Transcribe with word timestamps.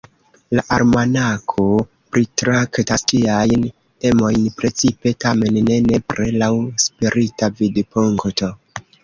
La 0.59 0.61
Almanako 0.75 1.65
pritraktas 2.15 3.03
ĉiajn 3.11 3.67
temojn, 4.07 4.49
precipe, 4.63 5.13
tamen 5.27 5.61
ne 5.69 5.79
nepre, 5.91 6.27
laŭ 6.41 6.51
spirita 6.87 7.53
vidpunkto. 7.63 8.53